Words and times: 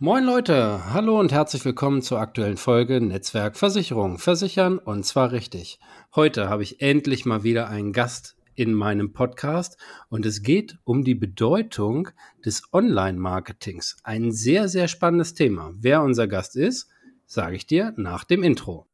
Moin 0.00 0.22
Leute, 0.22 0.92
hallo 0.94 1.18
und 1.18 1.32
herzlich 1.32 1.64
willkommen 1.64 2.02
zur 2.02 2.20
aktuellen 2.20 2.56
Folge 2.56 3.00
Netzwerk 3.00 3.56
Versicherung. 3.56 4.18
Versichern 4.18 4.78
und 4.78 5.04
zwar 5.04 5.32
richtig. 5.32 5.80
Heute 6.14 6.48
habe 6.48 6.62
ich 6.62 6.80
endlich 6.80 7.26
mal 7.26 7.42
wieder 7.42 7.68
einen 7.68 7.92
Gast 7.92 8.36
in 8.54 8.74
meinem 8.74 9.12
Podcast 9.12 9.76
und 10.08 10.24
es 10.24 10.42
geht 10.42 10.78
um 10.84 11.02
die 11.02 11.16
Bedeutung 11.16 12.10
des 12.46 12.62
Online-Marketings. 12.72 13.96
Ein 14.04 14.30
sehr, 14.30 14.68
sehr 14.68 14.86
spannendes 14.86 15.34
Thema. 15.34 15.72
Wer 15.74 16.02
unser 16.02 16.28
Gast 16.28 16.54
ist, 16.54 16.88
sage 17.26 17.56
ich 17.56 17.66
dir 17.66 17.92
nach 17.96 18.22
dem 18.22 18.44
Intro. 18.44 18.86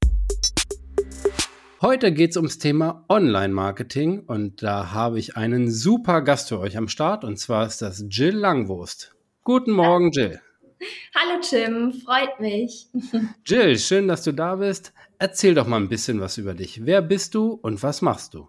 Heute 1.83 2.15
geht 2.15 2.31
es 2.31 2.39
ums 2.39 2.57
Thema 2.57 3.05
Online-Marketing 3.11 4.21
und 4.21 4.63
da 4.63 4.93
habe 4.93 5.19
ich 5.19 5.37
einen 5.37 5.71
super 5.71 6.23
Gast 6.23 6.49
für 6.49 6.61
euch 6.61 6.79
am 6.79 6.89
Start 6.89 7.25
und 7.25 7.39
zwar 7.39 7.67
ist 7.67 7.83
das 7.83 8.07
Jill 8.09 8.35
Langwurst. 8.35 9.15
Guten 9.43 9.73
Morgen, 9.73 10.11
Jill. 10.11 10.41
Hallo 11.15 11.41
Tim, 11.41 11.93
freut 11.93 12.41
mich. 12.41 12.89
Jill, 13.47 13.79
schön, 13.79 14.09
dass 14.09 14.25
du 14.25 14.33
da 14.33 14.57
bist. 14.57 14.93
Erzähl 15.19 15.55
doch 15.55 15.67
mal 15.67 15.77
ein 15.77 15.89
bisschen 15.89 16.21
was 16.21 16.39
über 16.39 16.55
dich. 16.55 16.85
Wer 16.85 17.03
bist 17.03 17.35
du 17.35 17.59
und 17.63 17.83
was 17.83 18.03
machst 18.03 18.35
du? 18.35 18.49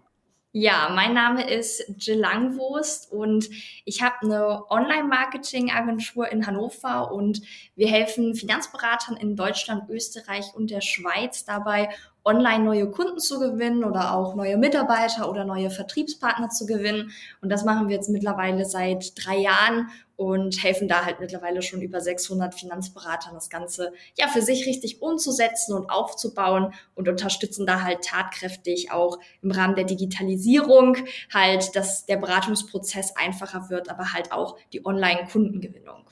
Ja, 0.58 0.90
mein 0.94 1.12
Name 1.12 1.50
ist 1.50 1.84
Jill 1.98 2.18
Langwurst 2.18 3.12
und 3.12 3.50
ich 3.84 4.02
habe 4.02 4.14
eine 4.22 4.70
Online-Marketing-Agentur 4.70 6.28
in 6.28 6.46
Hannover 6.46 7.12
und 7.12 7.42
wir 7.74 7.88
helfen 7.88 8.34
Finanzberatern 8.34 9.18
in 9.18 9.36
Deutschland, 9.36 9.90
Österreich 9.90 10.46
und 10.54 10.70
der 10.70 10.80
Schweiz 10.80 11.44
dabei, 11.44 11.90
online 12.26 12.64
neue 12.64 12.90
Kunden 12.90 13.20
zu 13.20 13.38
gewinnen 13.38 13.84
oder 13.84 14.12
auch 14.12 14.34
neue 14.34 14.58
Mitarbeiter 14.58 15.30
oder 15.30 15.44
neue 15.44 15.70
Vertriebspartner 15.70 16.50
zu 16.50 16.66
gewinnen. 16.66 17.12
Und 17.40 17.50
das 17.50 17.64
machen 17.64 17.88
wir 17.88 17.94
jetzt 17.94 18.10
mittlerweile 18.10 18.64
seit 18.64 19.12
drei 19.16 19.36
Jahren 19.36 19.88
und 20.16 20.62
helfen 20.62 20.88
da 20.88 21.04
halt 21.04 21.20
mittlerweile 21.20 21.62
schon 21.62 21.82
über 21.82 22.00
600 22.00 22.54
Finanzberatern 22.54 23.34
das 23.34 23.48
Ganze 23.48 23.92
ja 24.18 24.26
für 24.28 24.42
sich 24.42 24.66
richtig 24.66 25.02
umzusetzen 25.02 25.74
und 25.74 25.88
aufzubauen 25.88 26.72
und 26.94 27.08
unterstützen 27.08 27.64
da 27.64 27.82
halt 27.82 28.02
tatkräftig 28.02 28.90
auch 28.90 29.18
im 29.42 29.52
Rahmen 29.52 29.76
der 29.76 29.84
Digitalisierung 29.84 30.96
halt, 31.32 31.76
dass 31.76 32.06
der 32.06 32.16
Beratungsprozess 32.16 33.14
einfacher 33.14 33.70
wird, 33.70 33.88
aber 33.88 34.12
halt 34.12 34.32
auch 34.32 34.56
die 34.72 34.84
Online-Kundengewinnung. 34.84 36.06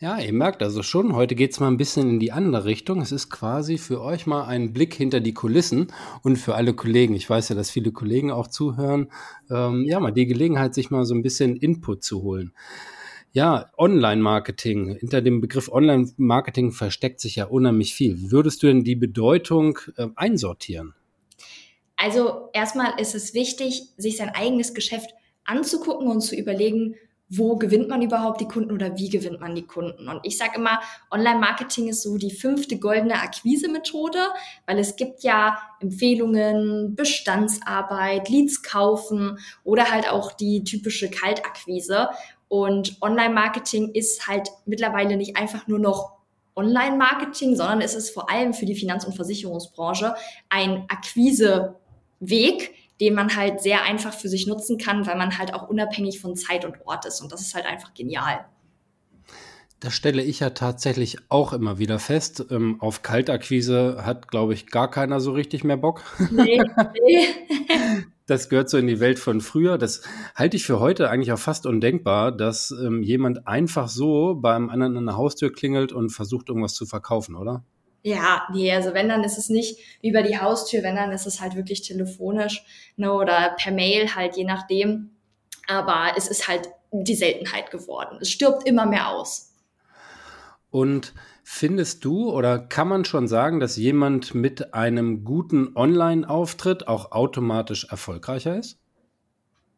Ja, 0.00 0.20
ihr 0.20 0.32
merkt 0.32 0.62
also 0.62 0.84
schon, 0.84 1.16
heute 1.16 1.34
geht 1.34 1.50
es 1.50 1.58
mal 1.58 1.66
ein 1.66 1.76
bisschen 1.76 2.08
in 2.08 2.20
die 2.20 2.30
andere 2.30 2.66
Richtung. 2.66 3.00
Es 3.00 3.10
ist 3.10 3.30
quasi 3.30 3.78
für 3.78 4.00
euch 4.00 4.28
mal 4.28 4.44
ein 4.44 4.72
Blick 4.72 4.94
hinter 4.94 5.18
die 5.18 5.34
Kulissen 5.34 5.88
und 6.22 6.36
für 6.36 6.54
alle 6.54 6.72
Kollegen. 6.72 7.16
Ich 7.16 7.28
weiß 7.28 7.48
ja, 7.48 7.56
dass 7.56 7.68
viele 7.68 7.90
Kollegen 7.90 8.30
auch 8.30 8.46
zuhören. 8.46 9.10
Ähm, 9.50 9.84
ja, 9.86 9.98
mal 9.98 10.12
die 10.12 10.26
Gelegenheit, 10.26 10.72
sich 10.72 10.92
mal 10.92 11.04
so 11.04 11.16
ein 11.16 11.22
bisschen 11.22 11.56
Input 11.56 12.04
zu 12.04 12.22
holen. 12.22 12.52
Ja, 13.32 13.72
Online-Marketing. 13.76 14.98
Hinter 15.00 15.20
dem 15.20 15.40
Begriff 15.40 15.68
Online-Marketing 15.68 16.70
versteckt 16.70 17.18
sich 17.20 17.34
ja 17.34 17.46
unheimlich 17.46 17.92
viel. 17.92 18.30
Würdest 18.30 18.62
du 18.62 18.68
denn 18.68 18.84
die 18.84 18.94
Bedeutung 18.94 19.80
äh, 19.96 20.06
einsortieren? 20.14 20.94
Also 21.96 22.50
erstmal 22.52 23.00
ist 23.00 23.16
es 23.16 23.34
wichtig, 23.34 23.88
sich 23.96 24.16
sein 24.16 24.28
eigenes 24.28 24.74
Geschäft 24.74 25.10
anzugucken 25.44 26.06
und 26.06 26.20
zu 26.20 26.36
überlegen, 26.36 26.94
wo 27.28 27.56
gewinnt 27.56 27.88
man 27.88 28.00
überhaupt 28.02 28.40
die 28.40 28.48
Kunden 28.48 28.72
oder 28.72 28.96
wie 28.96 29.10
gewinnt 29.10 29.40
man 29.40 29.54
die 29.54 29.66
Kunden. 29.66 30.08
Und 30.08 30.20
ich 30.22 30.38
sage 30.38 30.56
immer, 30.56 30.80
Online-Marketing 31.10 31.88
ist 31.88 32.02
so 32.02 32.16
die 32.16 32.30
fünfte 32.30 32.78
goldene 32.78 33.14
Akquise-Methode, 33.14 34.18
weil 34.66 34.78
es 34.78 34.96
gibt 34.96 35.22
ja 35.22 35.58
Empfehlungen, 35.80 36.94
Bestandsarbeit, 36.94 38.28
Leads 38.28 38.62
kaufen 38.62 39.38
oder 39.62 39.90
halt 39.90 40.10
auch 40.10 40.32
die 40.32 40.64
typische 40.64 41.10
Kaltakquise. 41.10 42.08
Und 42.48 42.96
Online-Marketing 43.02 43.90
ist 43.92 44.26
halt 44.26 44.48
mittlerweile 44.64 45.16
nicht 45.16 45.36
einfach 45.36 45.66
nur 45.68 45.78
noch 45.78 46.18
Online-Marketing, 46.56 47.54
sondern 47.56 47.82
es 47.82 47.94
ist 47.94 48.10
vor 48.10 48.30
allem 48.30 48.52
für 48.54 48.66
die 48.66 48.74
Finanz- 48.74 49.04
und 49.04 49.14
Versicherungsbranche 49.14 50.14
ein 50.48 50.86
Akquiseweg, 50.88 52.74
den 53.00 53.14
man 53.14 53.36
halt 53.36 53.60
sehr 53.60 53.82
einfach 53.84 54.12
für 54.12 54.28
sich 54.28 54.46
nutzen 54.46 54.78
kann, 54.78 55.06
weil 55.06 55.16
man 55.16 55.38
halt 55.38 55.54
auch 55.54 55.68
unabhängig 55.68 56.20
von 56.20 56.36
Zeit 56.36 56.64
und 56.64 56.86
Ort 56.86 57.06
ist. 57.06 57.20
Und 57.20 57.32
das 57.32 57.40
ist 57.40 57.54
halt 57.54 57.66
einfach 57.66 57.94
genial. 57.94 58.44
Das 59.80 59.94
stelle 59.94 60.22
ich 60.22 60.40
ja 60.40 60.50
tatsächlich 60.50 61.18
auch 61.28 61.52
immer 61.52 61.78
wieder 61.78 62.00
fest. 62.00 62.46
Ähm, 62.50 62.80
auf 62.80 63.02
Kaltakquise 63.02 64.04
hat, 64.04 64.28
glaube 64.28 64.52
ich, 64.52 64.66
gar 64.66 64.90
keiner 64.90 65.20
so 65.20 65.30
richtig 65.32 65.62
mehr 65.62 65.76
Bock. 65.76 66.02
Nee, 66.32 66.60
nee. 67.06 67.26
das 68.26 68.48
gehört 68.48 68.70
so 68.70 68.76
in 68.76 68.88
die 68.88 68.98
Welt 68.98 69.20
von 69.20 69.40
früher. 69.40 69.78
Das 69.78 70.02
halte 70.34 70.56
ich 70.56 70.64
für 70.64 70.80
heute 70.80 71.10
eigentlich 71.10 71.30
auch 71.30 71.38
fast 71.38 71.64
undenkbar, 71.64 72.32
dass 72.32 72.72
ähm, 72.72 73.04
jemand 73.04 73.46
einfach 73.46 73.88
so 73.88 74.34
beim 74.34 74.68
anderen 74.68 74.96
an 74.96 75.06
der 75.06 75.16
Haustür 75.16 75.52
klingelt 75.52 75.92
und 75.92 76.10
versucht, 76.10 76.48
irgendwas 76.48 76.74
zu 76.74 76.84
verkaufen, 76.84 77.36
oder? 77.36 77.64
Ja, 78.02 78.46
nee, 78.52 78.72
also 78.72 78.94
wenn, 78.94 79.08
dann 79.08 79.24
ist 79.24 79.38
es 79.38 79.48
nicht 79.48 79.78
über 80.02 80.22
die 80.22 80.38
Haustür, 80.38 80.82
wenn, 80.82 80.96
dann 80.96 81.12
ist 81.12 81.26
es 81.26 81.40
halt 81.40 81.56
wirklich 81.56 81.82
telefonisch 81.82 82.64
ne, 82.96 83.12
oder 83.12 83.56
per 83.58 83.72
Mail 83.72 84.14
halt, 84.14 84.36
je 84.36 84.44
nachdem. 84.44 85.10
Aber 85.66 86.12
es 86.16 86.28
ist 86.28 86.48
halt 86.48 86.68
die 86.92 87.14
Seltenheit 87.14 87.70
geworden. 87.70 88.18
Es 88.20 88.30
stirbt 88.30 88.66
immer 88.66 88.86
mehr 88.86 89.08
aus. 89.08 89.52
Und 90.70 91.14
findest 91.42 92.04
du 92.04 92.30
oder 92.30 92.58
kann 92.58 92.88
man 92.88 93.04
schon 93.04 93.26
sagen, 93.26 93.58
dass 93.58 93.76
jemand 93.76 94.34
mit 94.34 94.74
einem 94.74 95.24
guten 95.24 95.76
Online-Auftritt 95.76 96.88
auch 96.88 97.12
automatisch 97.12 97.86
erfolgreicher 97.90 98.58
ist? 98.58 98.78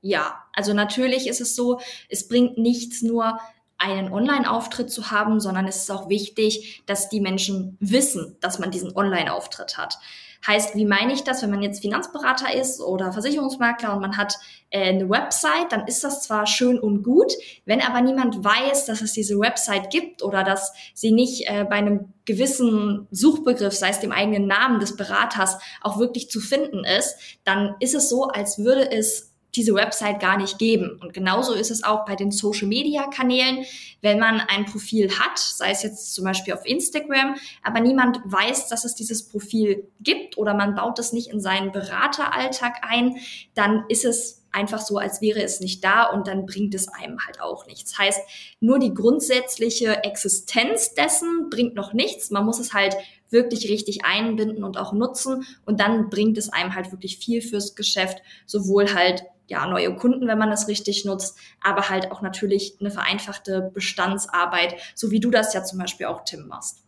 Ja, 0.02 0.44
also 0.52 0.72
natürlich 0.72 1.28
ist 1.28 1.40
es 1.40 1.54
so, 1.54 1.80
es 2.08 2.26
bringt 2.26 2.58
nichts 2.58 3.02
nur 3.02 3.38
einen 3.80 4.12
Online-Auftritt 4.12 4.90
zu 4.90 5.10
haben, 5.10 5.40
sondern 5.40 5.66
es 5.66 5.76
ist 5.76 5.90
auch 5.90 6.08
wichtig, 6.10 6.82
dass 6.86 7.08
die 7.08 7.20
Menschen 7.20 7.78
wissen, 7.80 8.36
dass 8.40 8.58
man 8.58 8.70
diesen 8.70 8.94
Online-Auftritt 8.94 9.78
hat. 9.78 9.98
Heißt, 10.46 10.74
wie 10.74 10.86
meine 10.86 11.12
ich 11.12 11.24
das, 11.24 11.42
wenn 11.42 11.50
man 11.50 11.62
jetzt 11.62 11.82
Finanzberater 11.82 12.54
ist 12.54 12.80
oder 12.80 13.12
Versicherungsmakler 13.12 13.92
und 13.92 14.00
man 14.00 14.16
hat 14.16 14.38
äh, 14.70 14.88
eine 14.88 15.08
Website, 15.08 15.70
dann 15.70 15.86
ist 15.86 16.02
das 16.02 16.22
zwar 16.22 16.46
schön 16.46 16.78
und 16.78 17.02
gut, 17.02 17.32
wenn 17.66 17.82
aber 17.82 18.00
niemand 18.00 18.42
weiß, 18.42 18.86
dass 18.86 19.02
es 19.02 19.12
diese 19.12 19.38
Website 19.38 19.90
gibt 19.90 20.22
oder 20.22 20.42
dass 20.42 20.72
sie 20.94 21.12
nicht 21.12 21.46
äh, 21.46 21.64
bei 21.64 21.76
einem 21.76 22.14
gewissen 22.24 23.06
Suchbegriff, 23.10 23.74
sei 23.74 23.90
es 23.90 24.00
dem 24.00 24.12
eigenen 24.12 24.46
Namen 24.46 24.80
des 24.80 24.96
Beraters, 24.96 25.58
auch 25.82 25.98
wirklich 25.98 26.30
zu 26.30 26.40
finden 26.40 26.84
ist, 26.84 27.16
dann 27.44 27.74
ist 27.80 27.94
es 27.94 28.08
so, 28.08 28.24
als 28.24 28.58
würde 28.58 28.90
es 28.90 29.29
diese 29.54 29.74
Website 29.74 30.20
gar 30.20 30.36
nicht 30.36 30.58
geben. 30.58 30.98
Und 31.00 31.12
genauso 31.12 31.54
ist 31.54 31.70
es 31.70 31.82
auch 31.82 32.04
bei 32.04 32.16
den 32.16 32.30
Social-Media-Kanälen. 32.30 33.64
Wenn 34.00 34.18
man 34.18 34.40
ein 34.40 34.66
Profil 34.66 35.10
hat, 35.18 35.38
sei 35.38 35.70
es 35.70 35.82
jetzt 35.82 36.14
zum 36.14 36.24
Beispiel 36.24 36.54
auf 36.54 36.64
Instagram, 36.66 37.36
aber 37.62 37.80
niemand 37.80 38.20
weiß, 38.24 38.68
dass 38.68 38.84
es 38.84 38.94
dieses 38.94 39.28
Profil 39.28 39.88
gibt 40.00 40.38
oder 40.38 40.54
man 40.54 40.74
baut 40.74 40.98
es 40.98 41.12
nicht 41.12 41.28
in 41.28 41.40
seinen 41.40 41.72
Berateralltag 41.72 42.78
ein, 42.82 43.16
dann 43.54 43.84
ist 43.88 44.04
es 44.04 44.40
einfach 44.52 44.80
so, 44.80 44.98
als 44.98 45.20
wäre 45.20 45.42
es 45.42 45.60
nicht 45.60 45.84
da 45.84 46.04
und 46.04 46.26
dann 46.26 46.46
bringt 46.46 46.74
es 46.74 46.88
einem 46.88 47.18
halt 47.24 47.40
auch 47.40 47.66
nichts. 47.66 47.98
Heißt, 47.98 48.20
nur 48.60 48.78
die 48.78 48.94
grundsätzliche 48.94 50.02
Existenz 50.04 50.94
dessen 50.94 51.50
bringt 51.50 51.74
noch 51.74 51.92
nichts. 51.92 52.30
Man 52.30 52.44
muss 52.44 52.58
es 52.58 52.72
halt 52.72 52.96
wirklich 53.30 53.68
richtig 53.70 54.04
einbinden 54.04 54.64
und 54.64 54.78
auch 54.78 54.92
nutzen 54.92 55.44
und 55.64 55.80
dann 55.80 56.10
bringt 56.10 56.38
es 56.38 56.52
einem 56.52 56.74
halt 56.74 56.90
wirklich 56.92 57.18
viel 57.18 57.42
fürs 57.42 57.74
Geschäft, 57.74 58.18
sowohl 58.46 58.94
halt 58.94 59.24
ja, 59.50 59.66
neue 59.66 59.94
Kunden, 59.96 60.28
wenn 60.28 60.38
man 60.38 60.50
das 60.50 60.68
richtig 60.68 61.04
nutzt, 61.04 61.36
aber 61.60 61.88
halt 61.88 62.12
auch 62.12 62.22
natürlich 62.22 62.76
eine 62.80 62.90
vereinfachte 62.90 63.70
Bestandsarbeit, 63.74 64.76
so 64.94 65.10
wie 65.10 65.18
du 65.18 65.30
das 65.30 65.52
ja 65.54 65.64
zum 65.64 65.80
Beispiel 65.80 66.06
auch, 66.06 66.24
Tim, 66.24 66.46
machst. 66.46 66.84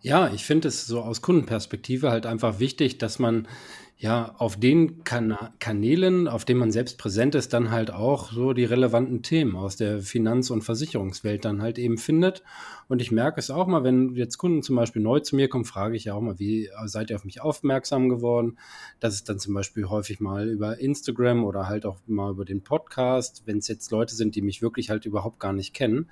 Ja, 0.00 0.30
ich 0.32 0.44
finde 0.44 0.68
es 0.68 0.86
so 0.86 1.00
aus 1.00 1.22
Kundenperspektive 1.22 2.10
halt 2.10 2.26
einfach 2.26 2.58
wichtig, 2.58 2.98
dass 2.98 3.18
man 3.18 3.48
ja, 3.96 4.34
auf 4.38 4.58
den 4.58 5.04
kan 5.04 5.38
Kanälen, 5.60 6.26
auf 6.26 6.44
denen 6.44 6.60
man 6.60 6.72
selbst 6.72 6.98
präsent 6.98 7.34
ist, 7.36 7.52
dann 7.52 7.70
halt 7.70 7.92
auch 7.92 8.32
so 8.32 8.52
die 8.52 8.64
relevanten 8.64 9.22
Themen 9.22 9.54
aus 9.54 9.76
der 9.76 10.00
Finanz- 10.00 10.50
und 10.50 10.62
Versicherungswelt 10.62 11.44
dann 11.44 11.62
halt 11.62 11.78
eben 11.78 11.96
findet. 11.96 12.42
Und 12.88 13.00
ich 13.00 13.12
merke 13.12 13.38
es 13.38 13.50
auch 13.50 13.66
mal, 13.66 13.84
wenn 13.84 14.14
jetzt 14.16 14.36
Kunden 14.36 14.62
zum 14.62 14.76
Beispiel 14.76 15.00
neu 15.00 15.20
zu 15.20 15.36
mir 15.36 15.48
kommen, 15.48 15.64
frage 15.64 15.96
ich 15.96 16.04
ja 16.04 16.14
auch 16.14 16.20
mal, 16.20 16.38
wie 16.38 16.68
seid 16.86 17.10
ihr 17.10 17.16
auf 17.16 17.24
mich 17.24 17.40
aufmerksam 17.40 18.08
geworden? 18.08 18.58
Das 18.98 19.14
ist 19.14 19.28
dann 19.28 19.38
zum 19.38 19.54
Beispiel 19.54 19.88
häufig 19.88 20.20
mal 20.20 20.48
über 20.48 20.78
Instagram 20.78 21.44
oder 21.44 21.68
halt 21.68 21.86
auch 21.86 21.98
mal 22.06 22.32
über 22.32 22.44
den 22.44 22.62
Podcast, 22.62 23.44
wenn 23.46 23.58
es 23.58 23.68
jetzt 23.68 23.90
Leute 23.92 24.14
sind, 24.14 24.34
die 24.34 24.42
mich 24.42 24.60
wirklich 24.60 24.90
halt 24.90 25.06
überhaupt 25.06 25.38
gar 25.38 25.52
nicht 25.52 25.72
kennen. 25.72 26.10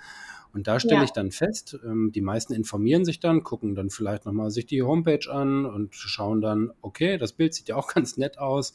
Und 0.55 0.69
da 0.69 0.79
stelle 0.79 0.97
ja. 0.97 1.05
ich 1.05 1.13
dann 1.13 1.31
fest, 1.31 1.79
ähm, 1.85 2.13
die 2.13 2.21
meisten 2.21 2.53
informieren 2.53 3.05
sich 3.05 3.21
dann, 3.21 3.43
gucken 3.43 3.75
dann 3.75 3.91
vielleicht 3.91 4.27
nochmal 4.27 4.51
sich 4.51 4.67
die 4.67 4.83
Homepage 4.83 5.31
an 5.31 5.65
und 5.65 5.95
schauen 5.95 6.41
dann, 6.41 6.73
okay, 6.83 7.17
das 7.17 7.33
Bild 7.33 7.55
sieht 7.55 7.69
ja 7.69 7.72
auch 7.73 7.89
ganz 7.95 8.17
nett 8.17 8.39
aus. 8.39 8.75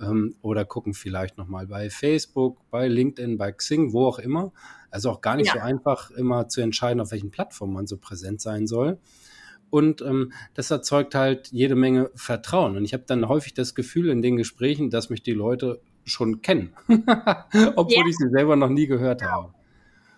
Ähm, 0.00 0.36
oder 0.42 0.64
gucken 0.64 0.94
vielleicht 0.94 1.38
nochmal 1.38 1.66
bei 1.66 1.90
Facebook, 1.90 2.58
bei 2.70 2.88
LinkedIn, 2.88 3.38
bei 3.38 3.52
Xing, 3.52 3.92
wo 3.92 4.06
auch 4.06 4.18
immer. 4.18 4.52
Also 4.90 5.10
auch 5.10 5.20
gar 5.20 5.36
nicht 5.36 5.48
ja. 5.48 5.54
so 5.54 5.60
einfach 5.60 6.10
immer 6.12 6.48
zu 6.48 6.60
entscheiden, 6.60 7.00
auf 7.00 7.10
welchen 7.10 7.30
Plattformen 7.30 7.74
man 7.74 7.86
so 7.86 7.96
präsent 7.96 8.40
sein 8.40 8.66
soll. 8.66 8.98
Und 9.70 10.00
ähm, 10.00 10.32
das 10.54 10.70
erzeugt 10.70 11.14
halt 11.14 11.48
jede 11.48 11.74
Menge 11.74 12.10
Vertrauen. 12.14 12.76
Und 12.76 12.84
ich 12.84 12.94
habe 12.94 13.04
dann 13.06 13.28
häufig 13.28 13.54
das 13.54 13.74
Gefühl 13.74 14.08
in 14.08 14.22
den 14.22 14.36
Gesprächen, 14.36 14.90
dass 14.90 15.10
mich 15.10 15.22
die 15.22 15.32
Leute 15.32 15.80
schon 16.04 16.40
kennen, 16.40 16.74
obwohl 16.88 17.96
ja. 17.96 18.06
ich 18.08 18.16
sie 18.16 18.30
selber 18.30 18.56
noch 18.56 18.70
nie 18.70 18.86
gehört 18.86 19.22
habe. 19.22 19.52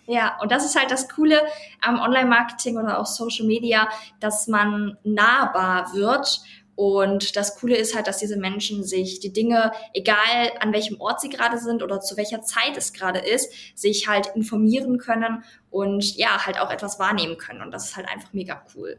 Ja, 0.06 0.38
und 0.42 0.50
das 0.50 0.64
ist 0.64 0.76
halt 0.76 0.90
das 0.90 1.08
Coole 1.08 1.40
am 1.80 2.00
Online-Marketing 2.00 2.78
oder 2.78 2.98
auch 2.98 3.06
Social 3.06 3.46
Media, 3.46 3.88
dass 4.18 4.48
man 4.48 4.96
nahbar 5.04 5.94
wird 5.94 6.40
und 6.74 7.36
das 7.36 7.58
Coole 7.58 7.76
ist 7.76 7.94
halt, 7.94 8.06
dass 8.06 8.18
diese 8.18 8.38
Menschen 8.38 8.84
sich 8.84 9.20
die 9.20 9.32
Dinge, 9.32 9.72
egal 9.92 10.16
an 10.60 10.72
welchem 10.72 11.00
Ort 11.00 11.20
sie 11.20 11.28
gerade 11.28 11.58
sind 11.58 11.82
oder 11.82 12.00
zu 12.00 12.16
welcher 12.16 12.42
Zeit 12.42 12.76
es 12.76 12.92
gerade 12.92 13.18
ist, 13.18 13.52
sich 13.74 14.08
halt 14.08 14.28
informieren 14.34 14.98
können 14.98 15.44
und 15.70 16.16
ja, 16.16 16.46
halt 16.46 16.58
auch 16.58 16.70
etwas 16.70 16.98
wahrnehmen 16.98 17.36
können. 17.36 17.62
Und 17.62 17.70
das 17.72 17.86
ist 17.86 17.96
halt 17.96 18.08
einfach 18.08 18.32
mega 18.32 18.64
cool. 18.74 18.98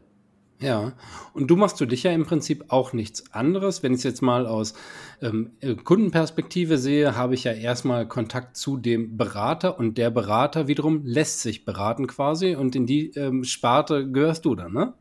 Ja, 0.62 0.92
und 1.34 1.48
du 1.48 1.56
machst 1.56 1.78
für 1.78 1.88
dich 1.88 2.04
ja 2.04 2.12
im 2.12 2.24
Prinzip 2.24 2.66
auch 2.68 2.92
nichts 2.92 3.34
anderes. 3.34 3.82
Wenn 3.82 3.92
ich 3.92 3.98
es 3.98 4.04
jetzt 4.04 4.22
mal 4.22 4.46
aus 4.46 4.74
ähm, 5.20 5.50
äh, 5.58 5.74
Kundenperspektive 5.74 6.78
sehe, 6.78 7.16
habe 7.16 7.34
ich 7.34 7.42
ja 7.42 7.52
erstmal 7.52 8.06
Kontakt 8.06 8.56
zu 8.56 8.76
dem 8.76 9.16
Berater 9.16 9.76
und 9.76 9.98
der 9.98 10.10
Berater 10.10 10.68
wiederum 10.68 11.04
lässt 11.04 11.40
sich 11.40 11.64
beraten 11.64 12.06
quasi 12.06 12.54
und 12.54 12.76
in 12.76 12.86
die 12.86 13.10
ähm, 13.16 13.42
Sparte 13.42 14.08
gehörst 14.08 14.44
du 14.44 14.54
dann, 14.54 14.72
ne? 14.72 14.94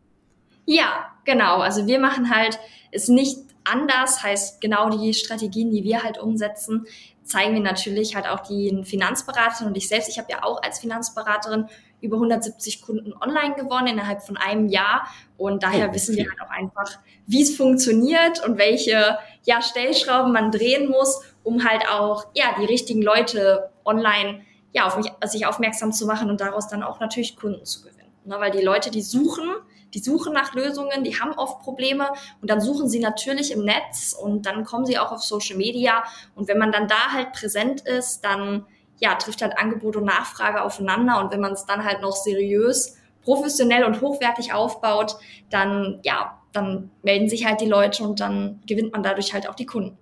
Ja, 0.65 1.11
genau. 1.25 1.59
Also 1.59 1.87
wir 1.87 1.99
machen 1.99 2.35
halt 2.35 2.59
es 2.91 3.07
nicht 3.07 3.37
anders, 3.63 4.23
heißt 4.23 4.61
genau 4.61 4.89
die 4.89 5.13
Strategien, 5.13 5.71
die 5.71 5.83
wir 5.83 6.03
halt 6.03 6.17
umsetzen, 6.17 6.85
zeigen 7.23 7.53
wir 7.53 7.61
natürlich 7.61 8.15
halt 8.15 8.27
auch 8.27 8.41
den 8.41 8.83
Finanzberatern 8.83 9.67
und 9.67 9.77
ich 9.77 9.87
selbst. 9.87 10.09
Ich 10.09 10.17
habe 10.17 10.31
ja 10.31 10.43
auch 10.43 10.61
als 10.61 10.79
Finanzberaterin 10.79 11.67
über 12.01 12.15
170 12.15 12.81
Kunden 12.81 13.13
online 13.13 13.55
gewonnen 13.55 13.87
innerhalb 13.87 14.23
von 14.23 14.37
einem 14.37 14.67
Jahr 14.67 15.07
und 15.37 15.63
daher 15.63 15.89
oh, 15.89 15.93
wissen 15.93 16.15
wir 16.15 16.27
halt 16.27 16.41
auch 16.41 16.49
einfach, 16.49 16.99
wie 17.27 17.43
es 17.43 17.55
funktioniert 17.55 18.43
und 18.43 18.57
welche 18.57 19.17
ja, 19.43 19.61
Stellschrauben 19.61 20.31
man 20.31 20.51
drehen 20.51 20.89
muss, 20.89 21.21
um 21.43 21.63
halt 21.63 21.87
auch 21.89 22.25
ja 22.33 22.55
die 22.59 22.65
richtigen 22.65 23.01
Leute 23.01 23.69
online 23.85 24.41
ja 24.73 24.87
auf 24.87 24.97
mich 24.97 25.11
sich 25.25 25.45
aufmerksam 25.45 25.91
zu 25.91 26.05
machen 26.05 26.29
und 26.29 26.41
daraus 26.41 26.67
dann 26.67 26.81
auch 26.81 26.99
natürlich 26.99 27.35
Kunden 27.35 27.65
zu 27.65 27.83
gewinnen. 27.83 28.11
Ne, 28.25 28.35
weil 28.39 28.51
die 28.51 28.61
Leute, 28.61 28.91
die 28.91 29.01
suchen, 29.01 29.49
die 29.93 29.99
suchen 29.99 30.33
nach 30.33 30.53
Lösungen, 30.53 31.03
die 31.03 31.19
haben 31.19 31.33
oft 31.33 31.61
Probleme 31.61 32.09
und 32.41 32.49
dann 32.49 32.61
suchen 32.61 32.89
sie 32.89 32.99
natürlich 32.99 33.51
im 33.51 33.63
Netz 33.63 34.15
und 34.19 34.45
dann 34.45 34.63
kommen 34.63 34.85
sie 34.85 34.97
auch 34.97 35.11
auf 35.11 35.21
Social 35.21 35.57
Media 35.57 36.03
und 36.35 36.47
wenn 36.47 36.57
man 36.57 36.71
dann 36.71 36.87
da 36.87 37.11
halt 37.11 37.33
präsent 37.33 37.81
ist, 37.81 38.23
dann 38.23 38.65
ja, 38.99 39.15
trifft 39.15 39.41
halt 39.41 39.57
Angebot 39.57 39.95
und 39.95 40.05
Nachfrage 40.05 40.61
aufeinander 40.61 41.19
und 41.19 41.31
wenn 41.31 41.41
man 41.41 41.53
es 41.53 41.65
dann 41.65 41.83
halt 41.83 42.01
noch 42.01 42.15
seriös, 42.15 42.97
professionell 43.23 43.83
und 43.83 44.01
hochwertig 44.01 44.53
aufbaut, 44.53 45.15
dann 45.49 45.99
ja, 46.03 46.39
dann 46.53 46.91
melden 47.01 47.29
sich 47.29 47.45
halt 47.45 47.61
die 47.61 47.67
Leute 47.67 48.03
und 48.03 48.19
dann 48.19 48.61
gewinnt 48.67 48.91
man 48.91 49.03
dadurch 49.03 49.33
halt 49.33 49.47
auch 49.47 49.55
die 49.55 49.65
Kunden. 49.65 49.97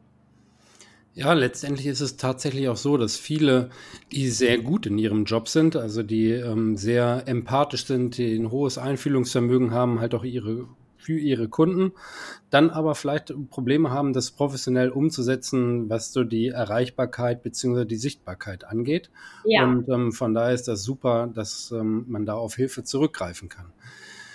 Ja, 1.13 1.33
letztendlich 1.33 1.87
ist 1.87 2.01
es 2.01 2.17
tatsächlich 2.17 2.69
auch 2.69 2.77
so, 2.77 2.95
dass 2.95 3.17
viele, 3.17 3.69
die 4.11 4.29
sehr 4.29 4.57
gut 4.59 4.85
in 4.85 4.97
ihrem 4.97 5.25
Job 5.25 5.49
sind, 5.49 5.75
also 5.75 6.03
die 6.03 6.31
ähm, 6.31 6.77
sehr 6.77 7.23
empathisch 7.27 7.85
sind, 7.85 8.17
die 8.17 8.35
ein 8.35 8.51
hohes 8.51 8.77
Einfühlungsvermögen 8.77 9.71
haben, 9.71 9.99
halt 9.99 10.15
auch 10.15 10.23
ihre 10.23 10.67
für 10.99 11.17
ihre 11.17 11.47
Kunden, 11.47 11.93
dann 12.49 12.69
aber 12.69 12.93
vielleicht 12.93 13.33
Probleme 13.49 13.89
haben, 13.89 14.13
das 14.13 14.31
professionell 14.31 14.89
umzusetzen, 14.89 15.89
was 15.89 16.11
so 16.13 16.23
die 16.23 16.49
Erreichbarkeit 16.49 17.41
bzw. 17.41 17.85
die 17.85 17.95
Sichtbarkeit 17.95 18.65
angeht. 18.65 19.09
Ja. 19.45 19.63
Und 19.63 19.89
ähm, 19.89 20.11
von 20.11 20.33
daher 20.33 20.53
ist 20.53 20.67
das 20.67 20.83
super, 20.83 21.27
dass 21.33 21.71
ähm, 21.71 22.05
man 22.07 22.25
da 22.25 22.33
auf 22.33 22.55
Hilfe 22.55 22.83
zurückgreifen 22.83 23.49
kann. 23.49 23.71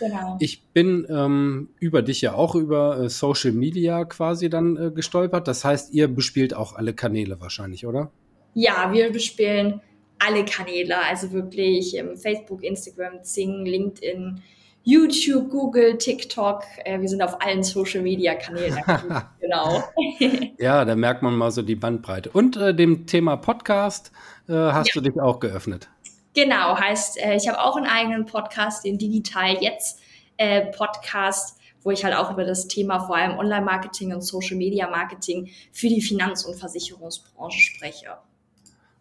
Genau. 0.00 0.37
Ich 0.41 0.64
bin 0.69 1.06
ähm, 1.08 1.69
über 1.79 2.02
dich 2.02 2.20
ja 2.20 2.35
auch 2.35 2.55
über 2.55 2.99
äh, 2.99 3.08
Social 3.08 3.52
Media 3.52 4.05
quasi 4.05 4.50
dann 4.50 4.76
äh, 4.76 4.91
gestolpert. 4.91 5.49
Das 5.49 5.64
heißt, 5.64 5.94
ihr 5.94 6.08
bespielt 6.08 6.55
auch 6.55 6.75
alle 6.75 6.94
Kanäle 6.94 7.41
wahrscheinlich, 7.41 7.87
oder? 7.87 8.11
Ja, 8.55 8.93
wir 8.93 9.11
bespielen 9.12 9.81
alle 10.19 10.44
Kanäle, 10.44 10.96
also 10.99 11.32
wirklich 11.32 11.96
ähm, 11.96 12.17
Facebook, 12.17 12.62
Instagram, 12.62 13.23
Zing, 13.23 13.64
LinkedIn, 13.64 14.41
YouTube, 14.85 15.50
Google, 15.50 15.96
TikTok. 15.99 16.62
Äh, 16.85 17.00
wir 17.00 17.08
sind 17.08 17.23
auf 17.23 17.41
allen 17.41 17.62
Social 17.62 18.02
Media 18.02 18.35
Kanälen 18.35 18.79
genau. 19.41 19.82
ja, 20.58 20.85
da 20.85 20.94
merkt 20.94 21.23
man 21.23 21.35
mal 21.35 21.50
so 21.50 21.62
die 21.62 21.75
Bandbreite. 21.75 22.31
Und 22.31 22.56
äh, 22.56 22.75
dem 22.75 23.06
Thema 23.06 23.37
Podcast 23.37 24.12
äh, 24.49 24.52
hast 24.52 24.94
ja. 24.94 25.00
du 25.00 25.08
dich 25.08 25.20
auch 25.20 25.41
geöffnet. 25.41 25.88
Genau, 26.35 26.77
heißt, 26.77 27.19
äh, 27.19 27.37
ich 27.37 27.49
habe 27.49 27.61
auch 27.61 27.77
einen 27.77 27.87
eigenen 27.87 28.27
Podcast, 28.27 28.85
den 28.85 28.99
Digital 28.99 29.57
Jetzt 29.63 30.01
äh, 30.37 30.67
Podcast, 30.73 31.59
wo 31.83 31.93
ich 31.93 32.05
halt 32.05 32.15
auch 32.15 32.33
über 32.33 32.45
das 32.45 32.67
Thema 32.67 32.99
vor 32.99 33.17
allem 33.17 33.39
Online-Marketing 33.39 34.13
und 34.13 34.23
Social-Media-Marketing 34.23 35.51
für 35.71 35.89
die 35.89 36.03
Finanz- 36.03 36.45
und 36.45 36.57
Versicherungsbranche 36.57 37.61
spreche. 37.61 38.17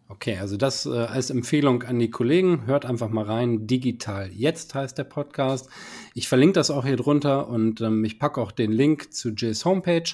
Okay, 0.08 0.36
also 0.38 0.56
das 0.56 0.86
äh, 0.86 0.90
als 0.90 1.30
Empfehlung 1.30 1.82
an 1.82 1.98
die 1.98 2.10
Kollegen. 2.10 2.66
Hört 2.66 2.84
einfach 2.84 3.08
mal 3.08 3.24
rein. 3.24 3.66
Digital 3.66 4.30
jetzt 4.32 4.74
heißt 4.74 4.96
der 4.96 5.04
Podcast. 5.04 5.68
Ich 6.14 6.28
verlinke 6.28 6.52
das 6.52 6.70
auch 6.70 6.84
hier 6.84 6.96
drunter 6.96 7.48
und 7.48 7.80
ähm, 7.80 8.04
ich 8.04 8.18
packe 8.18 8.40
auch 8.40 8.52
den 8.52 8.70
Link 8.70 9.12
zu 9.12 9.30
Jills 9.30 9.64
Homepage 9.64 10.04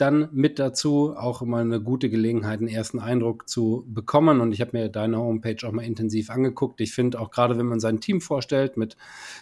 dann 0.00 0.28
mit 0.32 0.58
dazu. 0.58 1.14
Auch 1.16 1.42
immer 1.42 1.58
eine 1.58 1.80
gute 1.80 2.08
Gelegenheit, 2.08 2.60
einen 2.60 2.68
ersten 2.68 2.98
Eindruck 2.98 3.48
zu 3.48 3.84
bekommen. 3.88 4.40
Und 4.40 4.52
ich 4.52 4.60
habe 4.60 4.76
mir 4.76 4.88
deine 4.88 5.18
Homepage 5.18 5.66
auch 5.66 5.72
mal 5.72 5.84
intensiv 5.84 6.30
angeguckt. 6.30 6.80
Ich 6.80 6.94
finde 6.94 7.20
auch 7.20 7.30
gerade, 7.30 7.58
wenn 7.58 7.66
man 7.66 7.80
sein 7.80 8.00
Team 8.00 8.20
vorstellt 8.20 8.76
mit 8.76 8.96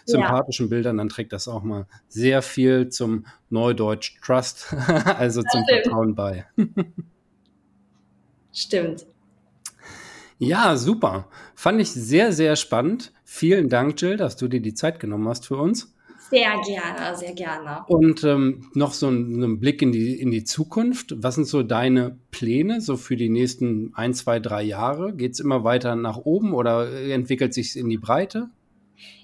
sympathischen 0.05 0.65
ja. 0.65 0.69
Bildern, 0.69 0.97
dann 0.97 1.09
trägt 1.09 1.33
das 1.33 1.47
auch 1.47 1.63
mal 1.63 1.87
sehr 2.07 2.41
viel 2.41 2.89
zum 2.89 3.25
Neudeutsch 3.49 4.19
Trust, 4.21 4.73
also 5.05 5.41
zum 5.41 5.63
Stimmt. 5.63 5.83
Vertrauen 5.83 6.15
bei. 6.15 6.45
Stimmt. 8.51 9.05
Ja, 10.39 10.75
super. 10.75 11.27
Fand 11.55 11.81
ich 11.81 11.91
sehr, 11.91 12.31
sehr 12.31 12.55
spannend. 12.55 13.11
Vielen 13.23 13.69
Dank, 13.69 13.99
Jill, 14.01 14.17
dass 14.17 14.35
du 14.35 14.47
dir 14.47 14.61
die 14.61 14.73
Zeit 14.73 14.99
genommen 14.99 15.27
hast 15.27 15.47
für 15.47 15.57
uns. 15.57 15.96
Sehr 16.29 16.59
gerne, 16.65 17.15
sehr 17.15 17.33
gerne. 17.33 17.85
Und 17.87 18.23
ähm, 18.23 18.69
noch 18.73 18.93
so 18.93 19.07
ein, 19.07 19.41
ein, 19.41 19.59
Blick 19.59 19.81
in 19.81 19.91
die, 19.91 20.19
in 20.19 20.31
die 20.31 20.43
Zukunft. 20.43 21.13
Was 21.17 21.35
sind 21.35 21.45
so 21.45 21.63
deine 21.63 22.17
Pläne 22.31 22.81
so 22.81 22.97
für 22.97 23.15
die 23.15 23.29
nächsten 23.29 23.93
ein, 23.95 24.13
zwei, 24.13 24.39
drei 24.39 24.63
Jahre? 24.63 25.13
Geht 25.13 25.33
es 25.33 25.39
immer 25.39 25.63
weiter 25.63 25.95
nach 25.95 26.17
oben 26.17 26.53
oder 26.53 26.91
entwickelt 27.09 27.53
sich 27.53 27.77
in 27.77 27.89
die 27.89 27.97
Breite? 27.97 28.49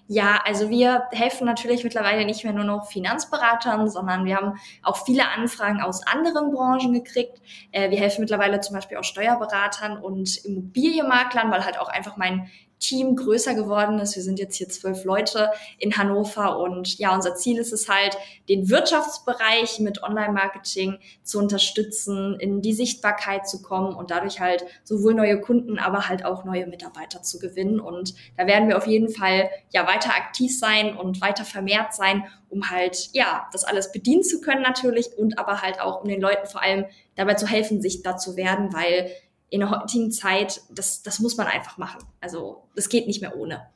Ja, 0.07 0.41
also 0.45 0.69
wir 0.69 1.03
helfen 1.11 1.45
natürlich 1.45 1.83
mittlerweile 1.83 2.25
nicht 2.25 2.43
mehr 2.43 2.51
nur 2.51 2.65
noch 2.65 2.87
Finanzberatern, 2.87 3.89
sondern 3.89 4.25
wir 4.25 4.35
haben 4.35 4.59
auch 4.81 5.05
viele 5.05 5.29
Anfragen 5.29 5.81
aus 5.81 6.05
anderen 6.05 6.51
Branchen 6.51 6.93
gekriegt. 6.93 7.41
Äh, 7.71 7.89
wir 7.89 7.97
helfen 7.99 8.21
mittlerweile 8.21 8.59
zum 8.59 8.75
Beispiel 8.75 8.97
auch 8.97 9.03
Steuerberatern 9.03 9.97
und 9.97 10.43
Immobilienmaklern, 10.45 11.49
weil 11.51 11.63
halt 11.63 11.79
auch 11.79 11.87
einfach 11.87 12.17
mein 12.17 12.49
Team 12.83 13.15
größer 13.15 13.55
geworden 13.55 13.97
ist. 13.99 14.15
Wir 14.15 14.23
sind 14.23 14.39
jetzt 14.39 14.57
hier 14.57 14.69
zwölf 14.69 15.05
Leute 15.05 15.49
in 15.79 15.97
Hannover 15.97 16.59
und 16.59 16.99
ja, 16.99 17.15
unser 17.15 17.35
Ziel 17.35 17.57
ist 17.57 17.73
es 17.73 17.89
halt, 17.89 18.17
den 18.49 18.69
Wirtschaftsbereich 18.69 19.79
mit 19.79 20.03
Online-Marketing 20.03 20.99
zu 21.23 21.39
unterstützen, 21.39 22.37
in 22.39 22.61
die 22.61 22.73
Sichtbarkeit 22.73 23.47
zu 23.47 23.61
kommen 23.61 23.95
und 23.95 24.11
dadurch 24.11 24.39
halt 24.39 24.65
sowohl 24.83 25.13
neue 25.13 25.39
Kunden, 25.39 25.79
aber 25.79 26.09
halt 26.09 26.25
auch 26.25 26.43
neue 26.43 26.67
Mitarbeiter 26.67 27.23
zu 27.23 27.39
gewinnen. 27.39 27.79
Und 27.79 28.13
da 28.37 28.45
werden 28.45 28.67
wir 28.67 28.77
auf 28.77 28.87
jeden 28.87 29.09
Fall 29.09 29.49
ja 29.71 29.87
weiter 29.87 30.09
aktiv 30.09 30.57
sein 30.57 30.95
und 30.95 31.21
weiter 31.21 31.45
vermehrt 31.45 31.93
sein, 31.93 32.25
um 32.49 32.69
halt 32.69 33.09
ja 33.13 33.47
das 33.51 33.63
alles 33.63 33.91
bedienen 33.91 34.23
zu 34.23 34.41
können 34.41 34.61
natürlich 34.61 35.17
und 35.17 35.39
aber 35.39 35.61
halt 35.61 35.79
auch 35.79 36.01
um 36.01 36.07
den 36.09 36.21
Leuten 36.21 36.47
vor 36.47 36.61
allem 36.61 36.85
dabei 37.15 37.35
zu 37.35 37.47
helfen, 37.47 37.81
sichtbar 37.81 38.17
zu 38.17 38.35
werden, 38.35 38.73
weil 38.73 39.09
in 39.53 39.59
der 39.59 39.69
heutigen 39.69 40.11
Zeit, 40.11 40.61
das, 40.71 41.03
das 41.03 41.19
muss 41.19 41.37
man 41.37 41.45
einfach 41.45 41.77
machen. 41.77 42.03
Also 42.19 42.63
das 42.75 42.89
geht 42.89 43.05
nicht 43.05 43.21
mehr 43.21 43.37
ohne. 43.37 43.67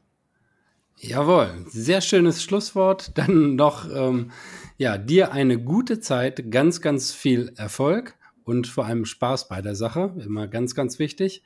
Jawohl, 0.97 1.65
sehr 1.67 2.01
schönes 2.01 2.41
Schlusswort. 2.41 3.15
Dann 3.15 3.55
noch, 3.55 3.87
ähm, 3.93 4.31
ja, 4.77 4.97
dir 4.97 5.31
eine 5.31 5.59
gute 5.59 5.99
Zeit, 5.99 6.49
ganz, 6.49 6.81
ganz 6.81 7.13
viel 7.13 7.53
Erfolg 7.57 8.15
und 8.43 8.65
vor 8.65 8.85
allem 8.85 9.05
Spaß 9.05 9.49
bei 9.49 9.61
der 9.61 9.75
Sache, 9.75 10.15
immer 10.17 10.47
ganz, 10.47 10.73
ganz 10.73 10.97
wichtig. 10.97 11.43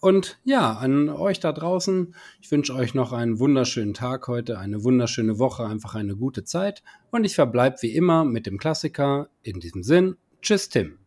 Und 0.00 0.38
ja, 0.44 0.74
an 0.74 1.08
euch 1.08 1.40
da 1.40 1.52
draußen, 1.52 2.14
ich 2.42 2.50
wünsche 2.50 2.74
euch 2.74 2.92
noch 2.92 3.14
einen 3.14 3.38
wunderschönen 3.38 3.94
Tag 3.94 4.28
heute, 4.28 4.58
eine 4.58 4.84
wunderschöne 4.84 5.38
Woche, 5.38 5.64
einfach 5.64 5.94
eine 5.94 6.14
gute 6.14 6.44
Zeit. 6.44 6.82
Und 7.10 7.24
ich 7.24 7.34
verbleibe 7.34 7.78
wie 7.80 7.94
immer 7.94 8.26
mit 8.26 8.44
dem 8.44 8.58
Klassiker. 8.58 9.30
In 9.42 9.60
diesem 9.60 9.82
Sinn, 9.82 10.16
tschüss 10.42 10.68
Tim. 10.68 10.98